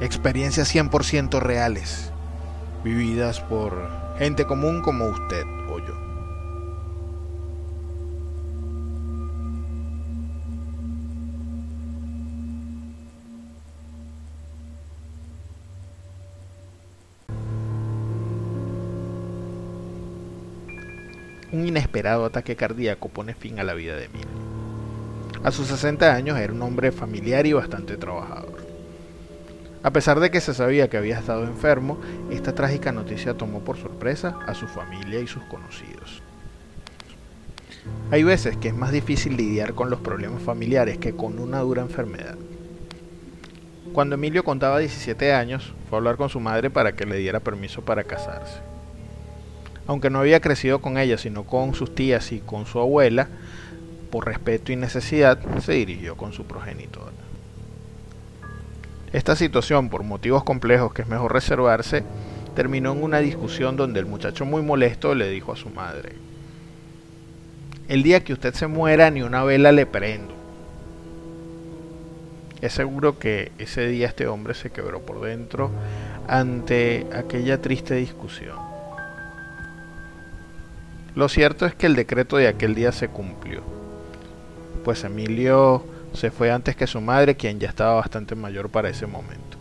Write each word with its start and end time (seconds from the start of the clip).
Experiencias 0.00 0.74
100% 0.74 1.38
reales, 1.38 2.10
vividas 2.82 3.40
por 3.40 4.16
gente 4.18 4.46
común 4.46 4.80
como 4.80 5.06
usted 5.06 5.44
o 5.68 5.78
yo. 5.80 5.94
Un 21.52 21.68
inesperado 21.68 22.24
ataque 22.24 22.56
cardíaco 22.56 23.10
pone 23.10 23.34
fin 23.34 23.60
a 23.60 23.64
la 23.64 23.74
vida 23.74 23.94
de 23.94 24.06
Emilio. 24.06 24.53
A 25.44 25.50
sus 25.50 25.66
60 25.66 26.14
años 26.14 26.38
era 26.38 26.54
un 26.54 26.62
hombre 26.62 26.90
familiar 26.90 27.46
y 27.46 27.52
bastante 27.52 27.98
trabajador. 27.98 28.64
A 29.82 29.90
pesar 29.90 30.18
de 30.18 30.30
que 30.30 30.40
se 30.40 30.54
sabía 30.54 30.88
que 30.88 30.96
había 30.96 31.18
estado 31.18 31.44
enfermo, 31.44 31.98
esta 32.30 32.54
trágica 32.54 32.92
noticia 32.92 33.34
tomó 33.34 33.60
por 33.60 33.76
sorpresa 33.76 34.38
a 34.46 34.54
su 34.54 34.66
familia 34.66 35.20
y 35.20 35.26
sus 35.26 35.42
conocidos. 35.42 36.22
Hay 38.10 38.22
veces 38.22 38.56
que 38.56 38.68
es 38.68 38.74
más 38.74 38.90
difícil 38.90 39.36
lidiar 39.36 39.74
con 39.74 39.90
los 39.90 40.00
problemas 40.00 40.42
familiares 40.42 40.96
que 40.96 41.14
con 41.14 41.38
una 41.38 41.60
dura 41.60 41.82
enfermedad. 41.82 42.36
Cuando 43.92 44.14
Emilio 44.14 44.44
contaba 44.44 44.78
17 44.78 45.34
años, 45.34 45.74
fue 45.90 45.98
a 45.98 45.98
hablar 45.98 46.16
con 46.16 46.30
su 46.30 46.40
madre 46.40 46.70
para 46.70 46.96
que 46.96 47.04
le 47.04 47.18
diera 47.18 47.40
permiso 47.40 47.82
para 47.82 48.04
casarse. 48.04 48.60
Aunque 49.86 50.08
no 50.08 50.20
había 50.20 50.40
crecido 50.40 50.80
con 50.80 50.96
ella, 50.96 51.18
sino 51.18 51.44
con 51.44 51.74
sus 51.74 51.94
tías 51.94 52.32
y 52.32 52.40
con 52.40 52.64
su 52.64 52.80
abuela, 52.80 53.28
por 54.14 54.26
respeto 54.26 54.70
y 54.70 54.76
necesidad, 54.76 55.40
se 55.58 55.72
dirigió 55.72 56.16
con 56.16 56.32
su 56.32 56.44
progenitora. 56.44 57.10
Esta 59.12 59.34
situación, 59.34 59.88
por 59.88 60.04
motivos 60.04 60.44
complejos 60.44 60.94
que 60.94 61.02
es 61.02 61.08
mejor 61.08 61.32
reservarse, 61.32 62.04
terminó 62.54 62.92
en 62.92 63.02
una 63.02 63.18
discusión 63.18 63.74
donde 63.74 63.98
el 63.98 64.06
muchacho 64.06 64.44
muy 64.44 64.62
molesto 64.62 65.16
le 65.16 65.28
dijo 65.30 65.52
a 65.52 65.56
su 65.56 65.68
madre, 65.68 66.12
el 67.88 68.04
día 68.04 68.22
que 68.22 68.32
usted 68.32 68.54
se 68.54 68.68
muera 68.68 69.10
ni 69.10 69.22
una 69.22 69.42
vela 69.42 69.72
le 69.72 69.84
prendo. 69.84 70.32
Es 72.60 72.72
seguro 72.72 73.18
que 73.18 73.50
ese 73.58 73.88
día 73.88 74.06
este 74.06 74.28
hombre 74.28 74.54
se 74.54 74.70
quebró 74.70 75.00
por 75.00 75.22
dentro 75.22 75.72
ante 76.28 77.08
aquella 77.12 77.60
triste 77.60 77.96
discusión. 77.96 78.58
Lo 81.16 81.28
cierto 81.28 81.66
es 81.66 81.74
que 81.74 81.86
el 81.86 81.96
decreto 81.96 82.36
de 82.36 82.46
aquel 82.46 82.76
día 82.76 82.92
se 82.92 83.08
cumplió, 83.08 83.83
pues 84.84 85.02
Emilio 85.04 85.84
se 86.12 86.30
fue 86.30 86.52
antes 86.52 86.76
que 86.76 86.86
su 86.86 87.00
madre, 87.00 87.34
quien 87.34 87.58
ya 87.58 87.68
estaba 87.68 87.94
bastante 87.94 88.34
mayor 88.34 88.70
para 88.70 88.88
ese 88.88 89.06
momento. 89.06 89.58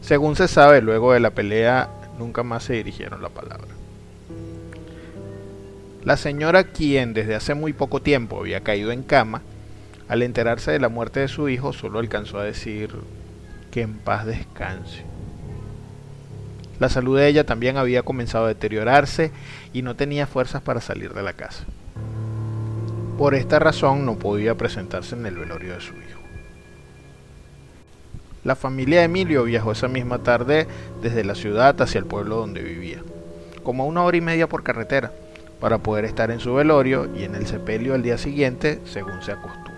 Según 0.00 0.36
se 0.36 0.46
sabe, 0.46 0.80
luego 0.80 1.12
de 1.12 1.20
la 1.20 1.30
pelea 1.30 1.88
nunca 2.18 2.42
más 2.42 2.64
se 2.64 2.74
dirigieron 2.74 3.22
la 3.22 3.28
palabra. 3.30 3.68
La 6.04 6.16
señora, 6.16 6.64
quien 6.64 7.12
desde 7.12 7.34
hace 7.34 7.54
muy 7.54 7.72
poco 7.72 8.00
tiempo 8.00 8.38
había 8.38 8.60
caído 8.60 8.92
en 8.92 9.02
cama, 9.02 9.42
al 10.08 10.22
enterarse 10.22 10.70
de 10.70 10.80
la 10.80 10.88
muerte 10.88 11.20
de 11.20 11.28
su 11.28 11.48
hijo, 11.48 11.72
solo 11.72 11.98
alcanzó 11.98 12.38
a 12.38 12.44
decir 12.44 12.94
que 13.70 13.82
en 13.82 13.94
paz 13.98 14.24
descanse. 14.24 15.02
La 16.78 16.88
salud 16.88 17.18
de 17.18 17.26
ella 17.26 17.44
también 17.44 17.76
había 17.76 18.02
comenzado 18.02 18.44
a 18.44 18.48
deteriorarse 18.48 19.32
y 19.72 19.82
no 19.82 19.96
tenía 19.96 20.26
fuerzas 20.26 20.62
para 20.62 20.80
salir 20.80 21.12
de 21.12 21.22
la 21.22 21.32
casa. 21.32 21.64
Por 23.18 23.34
esta 23.34 23.58
razón 23.58 24.06
no 24.06 24.14
podía 24.14 24.54
presentarse 24.54 25.16
en 25.16 25.26
el 25.26 25.36
velorio 25.36 25.74
de 25.74 25.80
su 25.80 25.92
hijo. 25.92 26.20
La 28.44 28.54
familia 28.54 29.00
de 29.00 29.06
Emilio 29.06 29.42
viajó 29.42 29.72
esa 29.72 29.88
misma 29.88 30.20
tarde 30.20 30.68
desde 31.02 31.24
la 31.24 31.34
ciudad 31.34 31.82
hacia 31.82 31.98
el 31.98 32.06
pueblo 32.06 32.36
donde 32.36 32.62
vivía, 32.62 33.02
como 33.64 33.86
una 33.86 34.04
hora 34.04 34.16
y 34.16 34.20
media 34.20 34.48
por 34.48 34.62
carretera, 34.62 35.10
para 35.58 35.78
poder 35.78 36.04
estar 36.04 36.30
en 36.30 36.38
su 36.38 36.54
velorio 36.54 37.10
y 37.16 37.24
en 37.24 37.34
el 37.34 37.48
sepelio 37.48 37.94
al 37.94 38.04
día 38.04 38.18
siguiente, 38.18 38.80
según 38.84 39.20
se 39.22 39.32
acostumbra. 39.32 39.74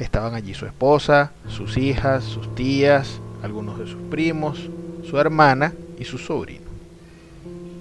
Estaban 0.00 0.34
allí 0.34 0.52
su 0.52 0.66
esposa, 0.66 1.30
sus 1.46 1.76
hijas, 1.76 2.24
sus 2.24 2.52
tías, 2.56 3.20
algunos 3.44 3.78
de 3.78 3.86
sus 3.86 4.02
primos, 4.10 4.68
su 5.08 5.16
hermana 5.16 5.72
y 5.96 6.04
su 6.04 6.18
sobrino. 6.18 6.69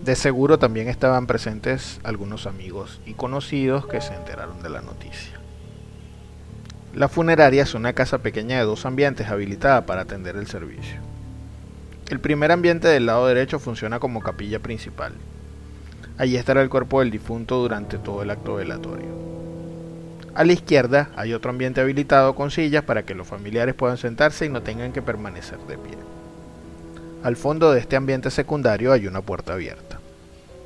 De 0.03 0.15
seguro 0.15 0.57
también 0.57 0.87
estaban 0.87 1.27
presentes 1.27 1.99
algunos 2.03 2.47
amigos 2.47 3.01
y 3.05 3.15
conocidos 3.15 3.85
que 3.85 3.99
se 3.99 4.13
enteraron 4.13 4.63
de 4.63 4.69
la 4.69 4.81
noticia. 4.81 5.39
La 6.95 7.09
funeraria 7.09 7.63
es 7.63 7.75
una 7.75 7.93
casa 7.93 8.19
pequeña 8.19 8.57
de 8.57 8.63
dos 8.63 8.85
ambientes 8.85 9.27
habilitada 9.27 9.85
para 9.85 10.01
atender 10.01 10.37
el 10.37 10.47
servicio. 10.47 11.01
El 12.09 12.19
primer 12.19 12.51
ambiente 12.51 12.87
del 12.87 13.05
lado 13.05 13.27
derecho 13.27 13.59
funciona 13.59 13.99
como 13.99 14.21
capilla 14.21 14.59
principal. 14.59 15.13
Allí 16.17 16.37
estará 16.37 16.61
el 16.61 16.69
cuerpo 16.69 17.01
del 17.01 17.11
difunto 17.11 17.57
durante 17.57 17.97
todo 17.97 18.23
el 18.23 18.31
acto 18.31 18.55
velatorio. 18.55 19.09
A 20.33 20.43
la 20.45 20.53
izquierda 20.53 21.09
hay 21.16 21.33
otro 21.33 21.51
ambiente 21.51 21.81
habilitado 21.81 22.35
con 22.35 22.51
sillas 22.51 22.83
para 22.83 23.03
que 23.03 23.16
los 23.16 23.27
familiares 23.27 23.75
puedan 23.75 23.97
sentarse 23.97 24.45
y 24.45 24.49
no 24.49 24.63
tengan 24.63 24.93
que 24.93 25.01
permanecer 25.01 25.59
de 25.59 25.77
pie. 25.77 25.97
Al 27.22 27.35
fondo 27.35 27.74
de 27.74 27.81
este 27.81 27.97
ambiente 27.97 28.31
secundario 28.31 28.94
hay 28.94 29.06
una 29.06 29.22
puerta 29.22 29.53
abierta. 29.53 30.00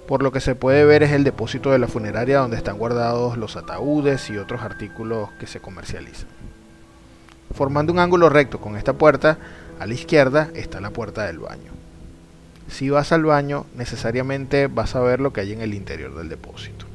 Por 0.08 0.22
lo 0.22 0.32
que 0.32 0.40
se 0.40 0.54
puede 0.54 0.86
ver 0.86 1.02
es 1.02 1.12
el 1.12 1.24
depósito 1.24 1.72
de 1.72 1.80
la 1.80 1.88
funeraria 1.88 2.38
donde 2.38 2.58
están 2.58 2.78
guardados 2.78 3.38
los 3.38 3.56
ataúdes 3.56 4.30
y 4.30 4.38
otros 4.38 4.62
artículos 4.62 5.32
que 5.40 5.48
se 5.48 5.60
comercializan. 5.60 6.28
Formando 7.56 7.92
un 7.92 7.98
ángulo 7.98 8.30
recto 8.30 8.60
con 8.60 8.78
esta 8.78 8.94
puerta, 8.94 9.40
a 9.80 9.88
la 9.88 9.96
izquierda 9.96 10.50
está 10.54 10.80
la 10.80 10.92
puerta 10.92 11.24
del 11.26 11.40
baño. 11.40 11.72
Si 12.68 12.90
vas 12.92 13.12
al 13.12 13.24
baño, 13.24 13.66
necesariamente 13.76 14.68
vas 14.68 14.96
a 14.96 15.00
ver 15.00 15.22
lo 15.22 15.34
que 15.34 15.42
hay 15.42 15.54
en 15.54 15.62
el 15.62 15.74
interior 15.74 16.16
del 16.16 16.30
depósito. 16.30 16.86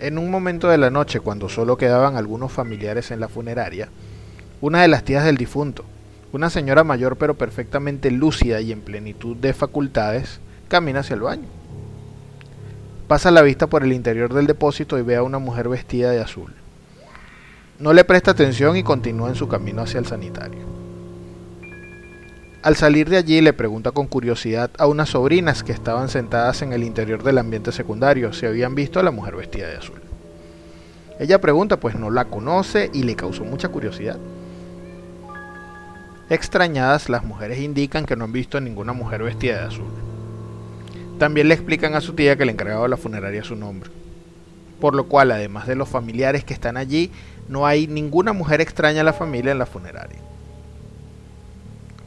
En 0.00 0.16
un 0.16 0.30
momento 0.30 0.68
de 0.68 0.78
la 0.78 0.88
noche, 0.88 1.20
cuando 1.20 1.50
solo 1.50 1.76
quedaban 1.76 2.16
algunos 2.16 2.52
familiares 2.52 3.10
en 3.10 3.20
la 3.20 3.28
funeraria, 3.28 3.90
una 4.62 4.80
de 4.80 4.88
las 4.88 5.04
tías 5.04 5.24
del 5.24 5.36
difunto, 5.36 5.84
una 6.32 6.48
señora 6.48 6.82
mayor 6.82 7.16
pero 7.16 7.36
perfectamente 7.36 8.10
lúcida 8.10 8.60
y 8.60 8.72
en 8.72 8.80
plenitud 8.80 9.36
de 9.36 9.52
facultades, 9.52 10.40
camina 10.68 11.00
hacia 11.00 11.14
el 11.14 11.20
baño. 11.20 11.48
Pasa 13.06 13.30
la 13.30 13.42
vista 13.42 13.66
por 13.66 13.84
el 13.84 13.92
interior 13.92 14.32
del 14.32 14.46
depósito 14.46 14.98
y 14.98 15.02
ve 15.02 15.16
a 15.16 15.22
una 15.22 15.38
mujer 15.38 15.68
vestida 15.68 16.10
de 16.10 16.20
azul. 16.20 16.54
No 17.78 17.92
le 17.92 18.04
presta 18.04 18.30
atención 18.30 18.76
y 18.76 18.82
continúa 18.82 19.28
en 19.28 19.34
su 19.34 19.48
camino 19.48 19.82
hacia 19.82 19.98
el 19.98 20.06
sanitario. 20.06 20.60
Al 22.62 22.76
salir 22.76 23.10
de 23.10 23.16
allí 23.18 23.40
le 23.40 23.52
pregunta 23.52 23.90
con 23.90 24.06
curiosidad 24.06 24.70
a 24.78 24.86
unas 24.86 25.10
sobrinas 25.10 25.62
que 25.62 25.72
estaban 25.72 26.08
sentadas 26.08 26.62
en 26.62 26.72
el 26.72 26.84
interior 26.84 27.22
del 27.22 27.38
ambiente 27.38 27.72
secundario 27.72 28.32
si 28.32 28.46
habían 28.46 28.74
visto 28.74 29.00
a 29.00 29.02
la 29.02 29.10
mujer 29.10 29.36
vestida 29.36 29.68
de 29.68 29.76
azul. 29.76 30.00
Ella 31.18 31.40
pregunta 31.40 31.78
pues 31.78 31.96
no 31.96 32.10
la 32.10 32.26
conoce 32.26 32.88
y 32.94 33.02
le 33.02 33.16
causó 33.16 33.44
mucha 33.44 33.68
curiosidad. 33.68 34.16
Extrañadas, 36.32 37.10
las 37.10 37.24
mujeres 37.24 37.58
indican 37.58 38.06
que 38.06 38.16
no 38.16 38.24
han 38.24 38.32
visto 38.32 38.56
a 38.56 38.62
ninguna 38.62 38.94
mujer 38.94 39.22
vestida 39.22 39.58
de 39.58 39.66
azul. 39.66 39.92
También 41.18 41.46
le 41.46 41.52
explican 41.52 41.94
a 41.94 42.00
su 42.00 42.14
tía 42.14 42.36
que 42.36 42.44
el 42.44 42.48
encargado 42.48 42.84
de 42.84 42.88
la 42.88 42.96
funeraria 42.96 43.42
es 43.42 43.46
su 43.48 43.54
nombre. 43.54 43.90
por 44.80 44.94
lo 44.94 45.04
cual 45.04 45.30
además 45.30 45.66
de 45.66 45.76
los 45.76 45.90
familiares 45.90 46.42
que 46.42 46.54
están 46.54 46.78
allí, 46.78 47.12
no 47.48 47.66
hay 47.66 47.86
ninguna 47.86 48.32
mujer 48.32 48.62
extraña 48.62 49.02
a 49.02 49.04
la 49.04 49.12
familia 49.12 49.52
en 49.52 49.58
la 49.58 49.66
funeraria. 49.66 50.18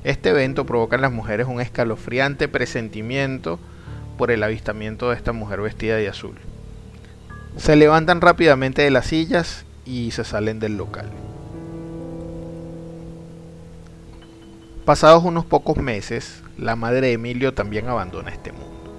Este 0.04 0.32
evento 0.32 0.66
provoca 0.66 0.96
en 0.96 1.04
las 1.04 1.12
mujeres 1.12 1.46
un 1.48 1.62
escalofriante 1.62 2.48
presentimiento 2.48 3.60
por 4.18 4.32
el 4.32 4.42
avistamiento 4.42 5.12
de 5.12 5.18
esta 5.18 5.34
mujer 5.34 5.62
vestida 5.62 5.98
de 5.98 6.10
azul. 6.10 6.36
Se 7.58 7.76
levantan 7.76 8.22
rápidamente 8.22 8.82
de 8.82 8.90
las 8.92 9.06
sillas 9.06 9.66
y 9.86 10.10
se 10.12 10.24
salen 10.24 10.60
del 10.60 10.76
local. 10.78 11.10
Pasados 14.86 15.24
unos 15.24 15.46
pocos 15.46 15.78
meses, 15.78 16.44
la 16.60 16.76
madre 16.76 17.08
de 17.08 17.14
Emilio 17.14 17.56
también 17.56 17.88
abandona 17.90 18.30
este 18.30 18.52
mundo. 18.52 18.94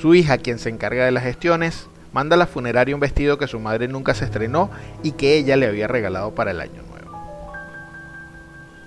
Su 0.00 0.14
hija, 0.14 0.38
quien 0.38 0.60
se 0.60 0.68
encarga 0.68 1.04
de 1.04 1.10
las 1.10 1.24
gestiones, 1.24 1.88
manda 2.12 2.36
a 2.36 2.38
la 2.38 2.46
funeraria 2.46 2.94
un 2.94 3.00
vestido 3.00 3.36
que 3.36 3.48
su 3.48 3.58
madre 3.58 3.88
nunca 3.88 4.14
se 4.14 4.24
estrenó 4.24 4.70
y 5.02 5.10
que 5.12 5.36
ella 5.36 5.56
le 5.56 5.66
había 5.66 5.88
regalado 5.88 6.36
para 6.36 6.52
el 6.52 6.60
año 6.60 6.82
nuevo. 6.88 7.18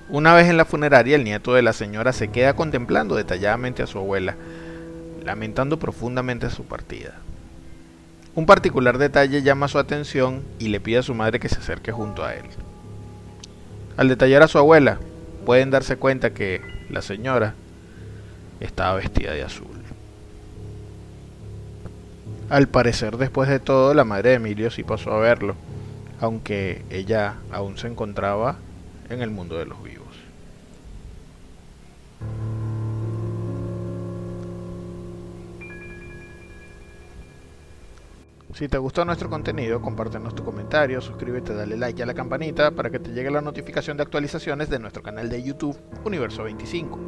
Una 0.07 0.33
vez 0.33 0.47
en 0.47 0.55
la 0.55 0.63
funeraria, 0.63 1.17
el 1.17 1.25
nieto 1.25 1.53
de 1.53 1.61
la 1.61 1.73
señora 1.73 2.13
se 2.13 2.29
queda 2.29 2.55
contemplando 2.55 3.17
detalladamente 3.17 3.83
a 3.83 3.87
su 3.87 3.97
abuela, 3.97 4.37
lamentando 5.25 5.79
profundamente 5.79 6.49
su 6.49 6.63
partida. 6.63 7.15
Un 8.35 8.45
particular 8.45 8.97
detalle 8.99 9.41
llama 9.41 9.67
su 9.67 9.79
atención 9.79 10.43
y 10.59 10.69
le 10.69 10.79
pide 10.79 10.99
a 10.99 11.03
su 11.03 11.13
madre 11.13 11.41
que 11.41 11.49
se 11.49 11.59
acerque 11.59 11.91
junto 11.91 12.23
a 12.23 12.35
él. 12.35 12.45
Al 13.97 14.07
detallar 14.07 14.43
a 14.43 14.47
su 14.47 14.59
abuela, 14.59 14.99
pueden 15.47 15.71
darse 15.71 15.95
cuenta 15.95 16.33
que 16.33 16.59
la 16.89 17.01
señora 17.01 17.53
estaba 18.59 18.95
vestida 18.95 19.31
de 19.31 19.43
azul. 19.43 19.77
Al 22.49 22.67
parecer, 22.67 23.15
después 23.15 23.47
de 23.47 23.61
todo, 23.61 23.93
la 23.93 24.03
madre 24.03 24.31
de 24.31 24.35
Emilio 24.35 24.69
sí 24.71 24.83
pasó 24.83 25.13
a 25.13 25.19
verlo, 25.19 25.55
aunque 26.19 26.83
ella 26.89 27.35
aún 27.49 27.77
se 27.77 27.87
encontraba 27.87 28.57
en 29.09 29.21
el 29.21 29.31
mundo 29.31 29.57
de 29.57 29.67
los 29.67 29.81
vivos. 29.81 30.07
Si 38.57 38.67
te 38.67 38.79
gustó 38.79 39.05
nuestro 39.05 39.29
contenido, 39.29 39.83
compártenos 39.83 40.33
tu 40.33 40.43
comentario, 40.43 40.99
suscríbete, 40.99 41.53
dale 41.53 41.77
like 41.77 42.01
a 42.01 42.07
la 42.07 42.15
campanita 42.15 42.71
para 42.71 42.89
que 42.89 42.97
te 42.97 43.11
llegue 43.11 43.29
la 43.29 43.39
notificación 43.39 43.97
de 43.97 44.01
actualizaciones 44.01 44.67
de 44.67 44.79
nuestro 44.79 45.03
canal 45.03 45.29
de 45.29 45.43
YouTube 45.43 45.77
Universo 46.05 46.41
25. 46.41 46.99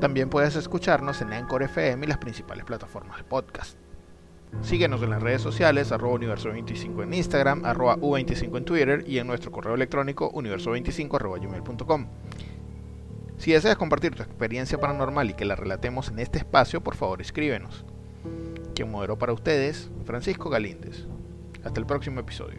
También 0.00 0.30
puedes 0.30 0.56
escucharnos 0.56 1.20
en 1.20 1.34
Anchor 1.34 1.64
FM 1.64 2.06
y 2.06 2.08
las 2.08 2.16
principales 2.16 2.64
plataformas 2.64 3.18
de 3.18 3.24
podcast. 3.24 3.76
Síguenos 4.62 5.02
en 5.02 5.10
las 5.10 5.22
redes 5.22 5.42
sociales, 5.42 5.92
arroba 5.92 6.18
universo25 6.18 7.02
en 7.02 7.12
Instagram, 7.12 7.66
arroba 7.66 7.98
u25 7.98 8.56
en 8.56 8.64
Twitter 8.64 9.04
y 9.06 9.18
en 9.18 9.26
nuestro 9.26 9.52
correo 9.52 9.74
electrónico 9.74 10.32
universo25 10.32 11.14
arroba 11.14 11.40
gmail.com. 11.40 12.06
Si 13.36 13.52
deseas 13.52 13.76
compartir 13.76 14.14
tu 14.14 14.22
experiencia 14.22 14.80
paranormal 14.80 15.28
y 15.28 15.34
que 15.34 15.44
la 15.44 15.56
relatemos 15.56 16.08
en 16.08 16.20
este 16.20 16.38
espacio, 16.38 16.80
por 16.80 16.94
favor 16.94 17.20
escríbenos. 17.20 17.84
Quien 18.74 18.90
moderó 18.90 19.18
para 19.18 19.32
ustedes, 19.32 19.90
Francisco 20.04 20.50
Galíndez. 20.50 21.06
Hasta 21.64 21.80
el 21.80 21.86
próximo 21.86 22.20
episodio. 22.20 22.58